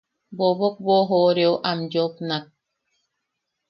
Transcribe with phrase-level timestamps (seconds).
[0.37, 2.45] Bobok boʼojooreo am yopnak: